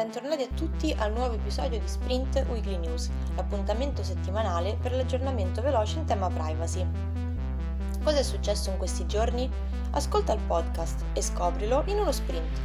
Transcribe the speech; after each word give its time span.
bentornati 0.00 0.44
a 0.44 0.48
tutti 0.54 0.94
al 0.96 1.12
nuovo 1.12 1.34
episodio 1.34 1.78
di 1.78 1.86
Sprint 1.86 2.46
Weekly 2.48 2.78
News, 2.78 3.10
l'appuntamento 3.36 4.02
settimanale 4.02 4.78
per 4.80 4.92
l'aggiornamento 4.92 5.60
veloce 5.60 5.98
in 5.98 6.06
tema 6.06 6.30
privacy. 6.30 6.86
Cosa 8.02 8.16
è 8.16 8.22
successo 8.22 8.70
in 8.70 8.78
questi 8.78 9.04
giorni? 9.04 9.50
Ascolta 9.90 10.32
il 10.32 10.40
podcast 10.46 11.04
e 11.12 11.20
scoprilo 11.20 11.82
in 11.88 11.98
uno 11.98 12.12
sprint. 12.12 12.60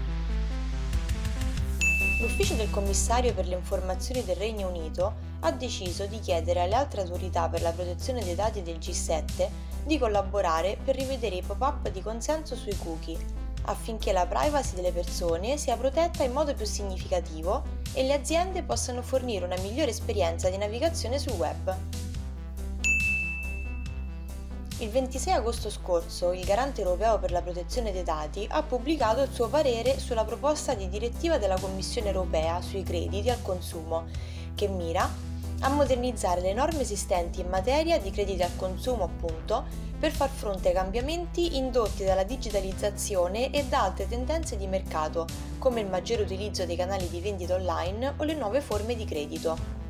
L'ufficio 2.21 2.53
del 2.53 2.69
commissario 2.69 3.33
per 3.33 3.49
le 3.49 3.55
informazioni 3.55 4.23
del 4.23 4.37
Regno 4.37 4.69
Unito 4.69 5.15
ha 5.41 5.51
deciso 5.51 6.05
di 6.05 6.19
chiedere 6.19 6.61
alle 6.61 6.75
altre 6.75 7.01
autorità 7.01 7.49
per 7.49 7.61
la 7.61 7.71
protezione 7.71 8.23
dei 8.23 8.35
dati 8.35 8.61
del 8.61 8.77
G7 8.77 9.49
di 9.83 9.99
collaborare 9.99 10.77
per 10.81 10.95
rivedere 10.95 11.35
i 11.35 11.41
pop-up 11.41 11.89
di 11.89 12.01
consenso 12.01 12.55
sui 12.55 12.77
cookie 12.77 13.44
affinché 13.65 14.11
la 14.11 14.25
privacy 14.25 14.75
delle 14.75 14.91
persone 14.91 15.57
sia 15.57 15.77
protetta 15.77 16.23
in 16.23 16.31
modo 16.31 16.53
più 16.53 16.65
significativo 16.65 17.63
e 17.93 18.03
le 18.03 18.13
aziende 18.13 18.63
possano 18.63 19.01
fornire 19.01 19.45
una 19.45 19.57
migliore 19.57 19.91
esperienza 19.91 20.49
di 20.49 20.57
navigazione 20.57 21.19
sul 21.19 21.33
web. 21.33 21.75
Il 24.79 24.89
26 24.89 25.33
agosto 25.33 25.69
scorso 25.69 26.33
il 26.33 26.43
Garante 26.43 26.81
europeo 26.81 27.17
per 27.17 27.31
la 27.31 27.41
protezione 27.41 27.93
dei 27.93 28.03
dati 28.03 28.45
ha 28.49 28.61
pubblicato 28.61 29.21
il 29.21 29.31
suo 29.31 29.47
parere 29.47 29.99
sulla 29.99 30.25
proposta 30.25 30.73
di 30.73 30.89
direttiva 30.89 31.37
della 31.37 31.57
Commissione 31.57 32.07
europea 32.07 32.61
sui 32.61 32.83
crediti 32.83 33.29
al 33.29 33.41
consumo, 33.41 34.03
che 34.53 34.67
mira 34.67 35.09
a 35.65 35.69
modernizzare 35.69 36.41
le 36.41 36.53
norme 36.53 36.81
esistenti 36.81 37.41
in 37.41 37.49
materia 37.49 37.99
di 37.99 38.11
crediti 38.11 38.43
al 38.43 38.55
consumo, 38.55 39.03
appunto, 39.03 39.65
per 39.97 40.11
far 40.11 40.29
fronte 40.29 40.67
ai 40.67 40.75
cambiamenti 40.75 41.57
indotti 41.57 42.03
dalla 42.03 42.23
digitalizzazione 42.23 43.49
e 43.49 43.65
da 43.65 43.81
altre 43.81 44.07
tendenze 44.07 44.57
di 44.57 44.67
mercato, 44.67 45.25
come 45.57 45.81
il 45.81 45.87
maggiore 45.87 46.21
utilizzo 46.21 46.67
dei 46.67 46.75
canali 46.75 47.09
di 47.09 47.19
vendita 47.19 47.55
online 47.55 48.13
o 48.17 48.23
le 48.23 48.35
nuove 48.35 48.61
forme 48.61 48.95
di 48.95 49.05
credito. 49.05 49.84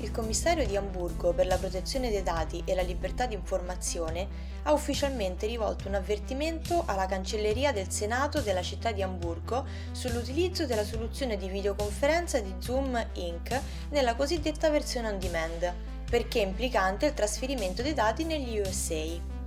Il 0.00 0.12
commissario 0.12 0.66
di 0.66 0.76
Amburgo 0.76 1.34
per 1.34 1.46
la 1.46 1.58
protezione 1.58 2.08
dei 2.08 2.22
dati 2.22 2.62
e 2.64 2.74
la 2.74 2.80
libertà 2.80 3.26
di 3.26 3.34
informazione 3.34 4.26
ha 4.62 4.72
ufficialmente 4.72 5.46
rivolto 5.46 5.88
un 5.88 5.94
avvertimento 5.94 6.84
alla 6.86 7.04
cancelleria 7.04 7.70
del 7.70 7.90
Senato 7.90 8.40
della 8.40 8.62
città 8.62 8.92
di 8.92 9.02
Amburgo 9.02 9.66
sull'utilizzo 9.92 10.64
della 10.64 10.84
soluzione 10.84 11.36
di 11.36 11.50
videoconferenza 11.50 12.40
di 12.40 12.54
Zoom 12.60 13.08
Inc. 13.14 13.60
nella 13.90 14.14
cosiddetta 14.14 14.70
versione 14.70 15.08
on 15.08 15.18
demand, 15.18 15.74
perché 16.08 16.38
implicante 16.38 17.04
il 17.04 17.14
trasferimento 17.14 17.82
dei 17.82 17.92
dati 17.92 18.24
negli 18.24 18.58
USA. 18.58 19.39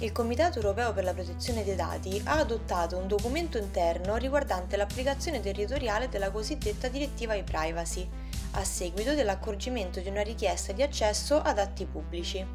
Il 0.00 0.12
Comitato 0.12 0.60
europeo 0.60 0.92
per 0.92 1.02
la 1.02 1.12
protezione 1.12 1.64
dei 1.64 1.74
dati 1.74 2.20
ha 2.26 2.38
adottato 2.38 2.96
un 2.96 3.08
documento 3.08 3.58
interno 3.58 4.14
riguardante 4.14 4.76
l'applicazione 4.76 5.40
territoriale 5.40 6.08
della 6.08 6.30
cosiddetta 6.30 6.86
direttiva 6.86 7.32
ai 7.32 7.42
privacy, 7.42 8.08
a 8.52 8.62
seguito 8.62 9.14
dell'accorgimento 9.14 9.98
di 9.98 10.08
una 10.08 10.22
richiesta 10.22 10.70
di 10.70 10.82
accesso 10.82 11.40
ad 11.40 11.58
atti 11.58 11.84
pubblici. 11.84 12.46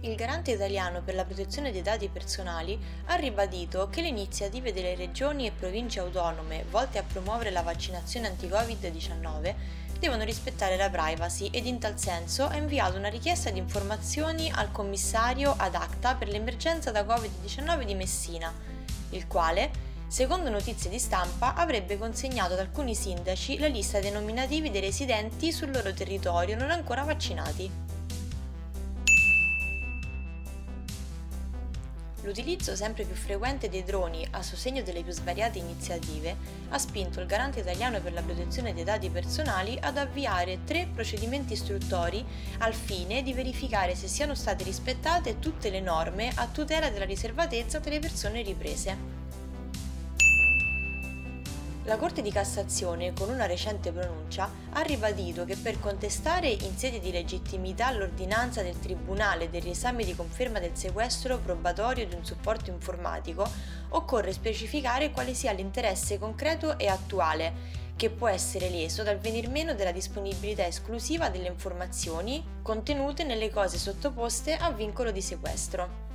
Il 0.00 0.16
garante 0.16 0.50
italiano 0.50 1.00
per 1.00 1.14
la 1.14 1.24
protezione 1.24 1.70
dei 1.70 1.82
dati 1.82 2.08
personali 2.08 2.76
ha 3.04 3.14
ribadito 3.14 3.88
che 3.88 4.00
le 4.00 4.08
iniziative 4.08 4.72
delle 4.72 4.96
regioni 4.96 5.46
e 5.46 5.52
province 5.52 6.00
autonome 6.00 6.64
volte 6.68 6.98
a 6.98 7.04
promuovere 7.04 7.52
la 7.52 7.62
vaccinazione 7.62 8.26
anti-Covid-19 8.26 9.54
devono 10.02 10.24
rispettare 10.24 10.76
la 10.76 10.90
privacy 10.90 11.46
ed 11.52 11.64
in 11.64 11.78
tal 11.78 11.96
senso 11.96 12.46
ha 12.46 12.56
inviato 12.56 12.98
una 12.98 13.08
richiesta 13.08 13.50
di 13.50 13.60
informazioni 13.60 14.50
al 14.52 14.72
commissario 14.72 15.54
ad 15.56 15.76
acta 15.76 16.16
per 16.16 16.26
l'emergenza 16.26 16.90
da 16.90 17.04
Covid-19 17.04 17.84
di 17.84 17.94
Messina, 17.94 18.52
il 19.10 19.28
quale, 19.28 19.70
secondo 20.08 20.50
notizie 20.50 20.90
di 20.90 20.98
stampa, 20.98 21.54
avrebbe 21.54 21.98
consegnato 21.98 22.54
ad 22.54 22.58
alcuni 22.58 22.96
sindaci 22.96 23.60
la 23.60 23.68
lista 23.68 24.00
dei 24.00 24.10
nominativi 24.10 24.72
dei 24.72 24.80
residenti 24.80 25.52
sul 25.52 25.70
loro 25.70 25.94
territorio 25.94 26.56
non 26.56 26.72
ancora 26.72 27.04
vaccinati. 27.04 27.91
L'utilizzo 32.22 32.76
sempre 32.76 33.04
più 33.04 33.16
frequente 33.16 33.68
dei 33.68 33.82
droni 33.82 34.24
a 34.30 34.42
sostegno 34.42 34.82
delle 34.82 35.02
più 35.02 35.12
svariate 35.12 35.58
iniziative 35.58 36.36
ha 36.68 36.78
spinto 36.78 37.20
il 37.20 37.26
garante 37.26 37.60
italiano 37.60 38.00
per 38.00 38.12
la 38.12 38.22
protezione 38.22 38.72
dei 38.72 38.84
dati 38.84 39.10
personali 39.10 39.76
ad 39.80 39.96
avviare 39.96 40.60
tre 40.64 40.88
procedimenti 40.92 41.54
istruttori 41.54 42.24
al 42.58 42.74
fine 42.74 43.22
di 43.22 43.32
verificare 43.32 43.96
se 43.96 44.06
siano 44.06 44.36
state 44.36 44.62
rispettate 44.62 45.40
tutte 45.40 45.68
le 45.68 45.80
norme 45.80 46.30
a 46.36 46.46
tutela 46.46 46.90
della 46.90 47.04
riservatezza 47.04 47.80
delle 47.80 47.98
persone 47.98 48.42
riprese. 48.42 49.11
La 51.84 51.96
Corte 51.96 52.22
di 52.22 52.30
Cassazione, 52.30 53.12
con 53.12 53.28
una 53.28 53.46
recente 53.46 53.90
pronuncia, 53.90 54.48
ha 54.70 54.82
ribadito 54.82 55.44
che 55.44 55.56
per 55.56 55.80
contestare 55.80 56.46
in 56.46 56.76
sede 56.76 57.00
di 57.00 57.10
legittimità 57.10 57.90
l'ordinanza 57.90 58.62
del 58.62 58.78
Tribunale 58.78 59.50
del 59.50 59.62
riesame 59.62 60.04
di 60.04 60.14
conferma 60.14 60.60
del 60.60 60.76
sequestro 60.76 61.38
probatorio 61.38 62.06
di 62.06 62.14
un 62.14 62.24
supporto 62.24 62.70
informatico, 62.70 63.44
occorre 63.88 64.32
specificare 64.32 65.10
quale 65.10 65.34
sia 65.34 65.50
l'interesse 65.50 66.20
concreto 66.20 66.78
e 66.78 66.86
attuale, 66.86 67.80
che 67.96 68.10
può 68.10 68.28
essere 68.28 68.70
leso 68.70 69.02
dal 69.02 69.18
venir 69.18 69.48
meno 69.48 69.74
della 69.74 69.90
disponibilità 69.90 70.64
esclusiva 70.64 71.30
delle 71.30 71.48
informazioni 71.48 72.44
contenute 72.62 73.24
nelle 73.24 73.50
cose 73.50 73.76
sottoposte 73.76 74.54
a 74.54 74.70
vincolo 74.70 75.10
di 75.10 75.20
sequestro. 75.20 76.11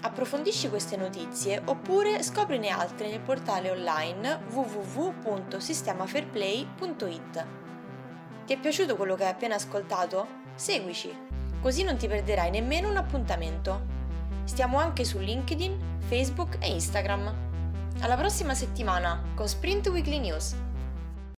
Approfondisci 0.00 0.68
queste 0.68 0.96
notizie 0.96 1.60
oppure 1.64 2.22
scoprini 2.22 2.70
altre 2.70 3.08
nel 3.08 3.18
portale 3.18 3.70
online 3.70 4.42
www.sistemafairplay.it. 4.52 7.46
Ti 8.46 8.52
è 8.52 8.60
piaciuto 8.60 8.94
quello 8.94 9.16
che 9.16 9.24
hai 9.24 9.30
appena 9.30 9.56
ascoltato? 9.56 10.28
Seguici, 10.54 11.12
così 11.60 11.82
non 11.82 11.96
ti 11.96 12.06
perderai 12.06 12.50
nemmeno 12.50 12.88
un 12.88 12.96
appuntamento. 12.96 13.96
Stiamo 14.44 14.78
anche 14.78 15.04
su 15.04 15.18
LinkedIn, 15.18 15.96
Facebook 16.06 16.58
e 16.60 16.70
Instagram. 16.70 17.34
Alla 18.00 18.16
prossima 18.16 18.54
settimana 18.54 19.20
con 19.34 19.48
Sprint 19.48 19.88
Weekly 19.88 20.20
News. 20.20 20.54